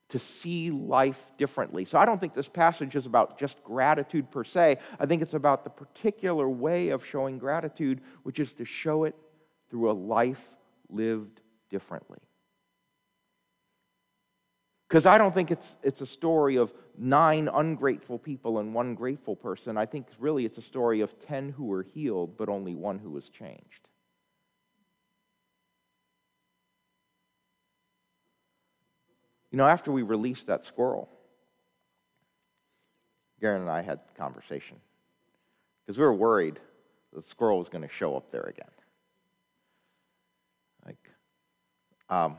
to 0.08 0.18
see 0.18 0.72
life 0.72 1.32
differently. 1.38 1.84
So 1.84 1.98
I 1.98 2.04
don't 2.04 2.20
think 2.20 2.34
this 2.34 2.48
passage 2.48 2.96
is 2.96 3.06
about 3.06 3.38
just 3.38 3.62
gratitude 3.62 4.32
per 4.32 4.42
se. 4.42 4.78
I 4.98 5.06
think 5.06 5.22
it's 5.22 5.34
about 5.34 5.62
the 5.62 5.70
particular 5.70 6.48
way 6.48 6.88
of 6.88 7.06
showing 7.06 7.38
gratitude, 7.38 8.00
which 8.24 8.40
is 8.40 8.52
to 8.54 8.64
show 8.64 9.04
it 9.04 9.14
through 9.70 9.90
a 9.90 9.92
life 9.92 10.42
lived 10.88 11.40
differently. 11.70 12.20
Because 14.88 15.06
I 15.06 15.18
don't 15.18 15.34
think 15.34 15.50
it's, 15.50 15.76
it's 15.82 16.00
a 16.00 16.06
story 16.06 16.56
of 16.56 16.72
nine 16.96 17.48
ungrateful 17.52 18.18
people 18.18 18.58
and 18.58 18.72
one 18.72 18.94
grateful 18.94 19.34
person. 19.34 19.76
I 19.76 19.86
think 19.86 20.06
really 20.18 20.44
it's 20.44 20.58
a 20.58 20.62
story 20.62 21.00
of 21.00 21.18
10 21.26 21.50
who 21.50 21.64
were 21.64 21.82
healed, 21.82 22.36
but 22.36 22.48
only 22.48 22.74
one 22.74 22.98
who 22.98 23.10
was 23.10 23.28
changed. 23.28 23.88
You 29.50 29.58
know, 29.58 29.66
after 29.66 29.90
we 29.90 30.02
released 30.02 30.48
that 30.48 30.64
squirrel, 30.64 31.08
Garen 33.40 33.62
and 33.62 33.70
I 33.70 33.82
had 33.82 34.00
a 34.14 34.18
conversation 34.18 34.76
because 35.84 35.98
we 35.98 36.04
were 36.04 36.14
worried 36.14 36.60
the 37.12 37.22
squirrel 37.22 37.58
was 37.58 37.68
going 37.68 37.82
to 37.82 37.92
show 37.92 38.16
up 38.16 38.30
there 38.30 38.42
again. 38.42 38.68
Like, 40.84 41.10
um, 42.10 42.36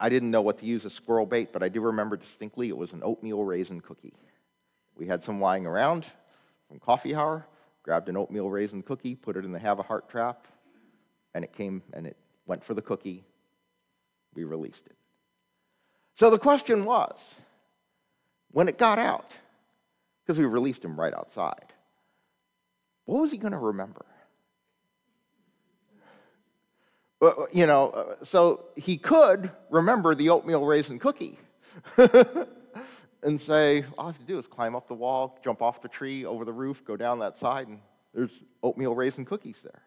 I 0.00 0.08
didn't 0.08 0.30
know 0.30 0.42
what 0.42 0.58
to 0.58 0.66
use 0.66 0.84
as 0.84 0.92
squirrel 0.92 1.26
bait, 1.26 1.52
but 1.52 1.62
I 1.62 1.68
do 1.68 1.80
remember 1.80 2.16
distinctly 2.16 2.68
it 2.68 2.76
was 2.76 2.92
an 2.92 3.02
oatmeal 3.02 3.44
raisin 3.44 3.80
cookie. 3.80 4.14
We 4.96 5.06
had 5.06 5.22
some 5.22 5.40
lying 5.40 5.66
around 5.66 6.06
from 6.68 6.78
coffee 6.78 7.14
hour, 7.14 7.46
grabbed 7.82 8.08
an 8.08 8.16
oatmeal 8.16 8.50
raisin 8.50 8.82
cookie, 8.82 9.14
put 9.14 9.36
it 9.36 9.44
in 9.44 9.52
the 9.52 9.58
Havahart 9.58 10.08
trap, 10.08 10.46
and 11.34 11.44
it 11.44 11.52
came 11.52 11.82
and 11.92 12.06
it 12.06 12.16
went 12.46 12.64
for 12.64 12.74
the 12.74 12.82
cookie. 12.82 13.24
We 14.34 14.44
released 14.44 14.86
it. 14.86 14.96
So 16.14 16.30
the 16.30 16.38
question 16.38 16.84
was 16.84 17.40
when 18.50 18.68
it 18.68 18.78
got 18.78 18.98
out, 18.98 19.36
because 20.24 20.38
we 20.38 20.44
released 20.46 20.84
him 20.84 20.98
right 20.98 21.14
outside, 21.14 21.72
what 23.04 23.20
was 23.20 23.30
he 23.30 23.38
going 23.38 23.52
to 23.52 23.58
remember? 23.58 24.04
You 27.52 27.66
know, 27.66 27.90
uh, 27.90 28.24
so 28.24 28.66
he 28.76 28.96
could 28.96 29.50
remember 29.70 30.14
the 30.14 30.30
oatmeal 30.30 30.64
raisin 30.64 30.98
cookie 30.98 31.38
and 33.22 33.40
say, 33.40 33.84
all 33.96 34.06
I 34.06 34.08
have 34.10 34.18
to 34.18 34.24
do 34.24 34.38
is 34.38 34.46
climb 34.46 34.76
up 34.76 34.88
the 34.88 34.94
wall, 34.94 35.38
jump 35.42 35.60
off 35.62 35.82
the 35.82 35.88
tree, 35.88 36.24
over 36.24 36.44
the 36.44 36.52
roof, 36.52 36.84
go 36.84 36.96
down 36.96 37.18
that 37.20 37.36
side, 37.36 37.68
and 37.68 37.80
there's 38.14 38.30
oatmeal 38.62 38.94
raisin 38.94 39.24
cookies 39.24 39.58
there. 39.62 39.82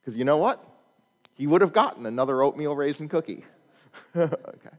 Because 0.00 0.16
you 0.16 0.24
know 0.24 0.38
what? 0.38 0.64
He 1.34 1.46
would 1.46 1.60
have 1.60 1.72
gotten 1.72 2.06
another 2.06 2.42
oatmeal 2.42 2.74
raisin 2.74 3.08
cookie. 3.08 3.44
okay. 4.16 4.76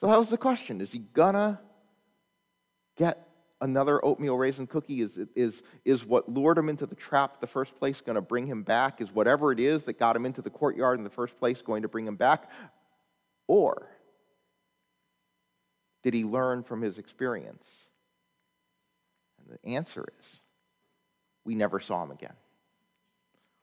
So 0.00 0.06
that 0.06 0.18
was 0.18 0.30
the 0.30 0.38
question. 0.38 0.80
Is 0.80 0.92
he 0.92 1.00
gonna 1.00 1.60
get 2.96 3.28
another 3.60 4.04
oatmeal 4.04 4.36
raisin 4.36 4.66
cookie? 4.66 5.00
Is, 5.00 5.18
is, 5.34 5.62
is 5.84 6.04
what 6.04 6.28
lured 6.28 6.58
him 6.58 6.68
into 6.68 6.86
the 6.86 6.94
trap 6.94 7.40
the 7.40 7.46
first 7.46 7.76
place 7.78 8.00
going 8.00 8.16
to 8.16 8.22
bring 8.22 8.46
him 8.46 8.62
back? 8.62 9.00
Is 9.00 9.12
whatever 9.12 9.52
it 9.52 9.60
is 9.60 9.84
that 9.84 9.98
got 9.98 10.16
him 10.16 10.26
into 10.26 10.42
the 10.42 10.50
courtyard 10.50 10.98
in 10.98 11.04
the 11.04 11.10
first 11.10 11.38
place 11.38 11.62
going 11.62 11.82
to 11.82 11.88
bring 11.88 12.06
him 12.06 12.16
back? 12.16 12.50
Or 13.46 13.88
did 16.02 16.14
he 16.14 16.24
learn 16.24 16.62
from 16.62 16.82
his 16.82 16.98
experience? 16.98 17.88
And 19.38 19.58
the 19.58 19.74
answer 19.76 20.04
is 20.20 20.40
we 21.44 21.54
never 21.54 21.80
saw 21.80 22.02
him 22.02 22.10
again. 22.10 22.34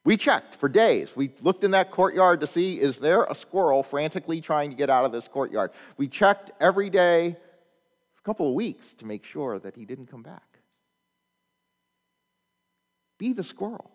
We 0.04 0.16
checked 0.16 0.56
for 0.56 0.70
days. 0.70 1.14
We 1.18 1.32
looked 1.42 1.66
in 1.66 1.72
that 1.72 1.92
courtyard 1.92 2.40
to 2.40 2.48
see 2.48 2.80
is 2.80 2.98
there 2.98 3.24
a 3.24 3.36
squirrel 3.36 3.84
frantically 3.84 4.40
trying 4.40 4.70
to 4.70 4.76
get 4.78 4.90
out 4.90 5.04
of 5.04 5.12
this 5.12 5.28
courtyard. 5.28 5.72
We 5.98 6.08
checked 6.08 6.52
every 6.62 6.90
day 6.90 7.36
couple 8.28 8.50
of 8.50 8.56
weeks 8.56 8.94
to 8.94 9.06
make 9.06 9.24
sure 9.24 9.58
that 9.58 9.74
he 9.78 9.86
didn't 9.86 10.08
come 10.08 10.22
back. 10.22 10.60
Be 13.18 13.32
the 13.32 13.42
squirrel. 13.42 13.90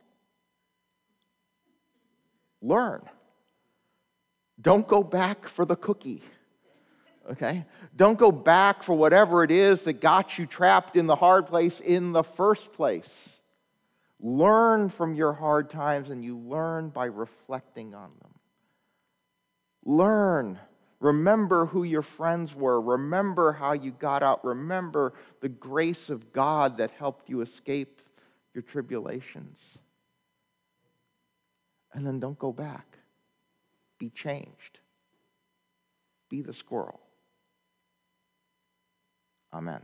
Learn. 2.62 3.02
Don't 4.58 4.88
go 4.88 5.02
back 5.02 5.46
for 5.48 5.66
the 5.66 5.76
cookie. 5.76 6.22
Okay? 7.30 7.66
Don't 7.94 8.18
go 8.18 8.32
back 8.32 8.82
for 8.82 8.94
whatever 8.94 9.44
it 9.44 9.50
is 9.50 9.82
that 9.82 10.00
got 10.00 10.38
you 10.38 10.46
trapped 10.46 10.96
in 10.96 11.06
the 11.06 11.14
hard 11.14 11.46
place 11.46 11.80
in 11.80 12.12
the 12.12 12.24
first 12.24 12.72
place. 12.72 13.28
Learn 14.18 14.88
from 14.88 15.14
your 15.14 15.34
hard 15.34 15.68
times, 15.68 16.08
and 16.08 16.24
you 16.24 16.38
learn 16.38 16.88
by 16.88 17.04
reflecting 17.04 17.94
on 17.94 18.10
them. 18.22 18.30
Learn 19.84 20.58
Remember 21.02 21.66
who 21.66 21.82
your 21.82 22.02
friends 22.02 22.54
were. 22.54 22.80
Remember 22.80 23.52
how 23.52 23.72
you 23.72 23.90
got 23.90 24.22
out. 24.22 24.44
Remember 24.44 25.14
the 25.40 25.48
grace 25.48 26.10
of 26.10 26.32
God 26.32 26.78
that 26.78 26.92
helped 26.92 27.28
you 27.28 27.40
escape 27.40 28.00
your 28.54 28.62
tribulations. 28.62 29.78
And 31.92 32.06
then 32.06 32.20
don't 32.20 32.38
go 32.38 32.52
back. 32.52 32.98
Be 33.98 34.10
changed. 34.10 34.78
Be 36.30 36.40
the 36.40 36.54
squirrel. 36.54 37.00
Amen. 39.52 39.80